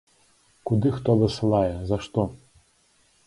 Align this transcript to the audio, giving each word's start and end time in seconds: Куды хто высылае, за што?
Куды 0.69 0.93
хто 0.99 1.11
высылае, 1.21 1.75
за 1.91 1.97
што? 2.05 2.21